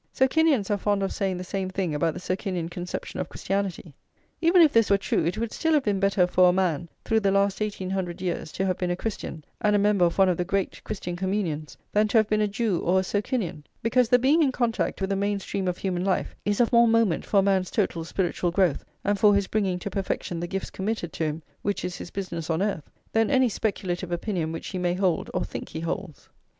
Socinians 0.11 0.71
are 0.71 0.79
fond 0.79 1.03
of 1.03 1.13
saying 1.13 1.37
the 1.37 1.43
same 1.43 1.69
thing 1.69 1.93
about 1.93 2.15
the 2.15 2.19
Socinian 2.19 2.69
conception 2.69 3.19
of 3.19 3.29
Christianity. 3.29 3.93
Even 4.41 4.63
if 4.63 4.73
this 4.73 4.89
were 4.89 4.97
true, 4.97 5.23
it 5.25 5.37
would 5.37 5.51
still 5.51 5.73
have 5.73 5.83
been 5.83 5.97
[xlvii] 5.97 6.01
better 6.01 6.25
for 6.25 6.49
a 6.49 6.51
man, 6.51 6.89
through 7.05 7.19
the 7.19 7.29
last 7.29 7.61
eighteen 7.61 7.91
hundred 7.91 8.19
years, 8.19 8.51
to 8.53 8.65
have 8.65 8.79
been 8.79 8.89
a 8.89 8.95
Christian, 8.95 9.45
and 9.61 9.75
a 9.75 9.77
member 9.77 10.03
of 10.03 10.17
one 10.17 10.27
of 10.27 10.37
the 10.37 10.43
great 10.43 10.83
Christian 10.83 11.15
communions, 11.15 11.77
than 11.93 12.07
to 12.07 12.17
have 12.17 12.27
been 12.27 12.41
a 12.41 12.47
Jew 12.47 12.79
or 12.79 12.99
a 13.01 13.03
Socinian; 13.03 13.63
because 13.83 14.09
the 14.09 14.17
being 14.17 14.41
in 14.41 14.51
contact 14.51 15.01
with 15.01 15.11
the 15.11 15.15
main 15.15 15.37
stream 15.39 15.67
of 15.67 15.77
human 15.77 16.03
life 16.03 16.35
is 16.45 16.59
of 16.59 16.73
more 16.73 16.87
moment 16.87 17.23
for 17.23 17.37
a 17.41 17.43
man's 17.43 17.69
total 17.69 18.03
spiritual 18.03 18.49
growth, 18.49 18.83
and 19.03 19.19
for 19.19 19.35
his 19.35 19.45
bringing 19.45 19.77
to 19.77 19.91
perfection 19.91 20.39
the 20.39 20.47
gifts 20.47 20.71
committed 20.71 21.13
to 21.13 21.25
him, 21.25 21.43
which 21.61 21.85
is 21.85 21.97
his 21.97 22.09
business 22.09 22.49
on 22.49 22.63
earth, 22.63 22.89
than 23.13 23.29
any 23.29 23.47
speculative 23.47 24.11
opinion 24.11 24.51
which 24.51 24.69
he 24.69 24.79
may 24.79 24.95
hold 24.95 25.29
or 25.31 25.45
think 25.45 25.69
he 25.69 25.79
holds. 25.81 26.27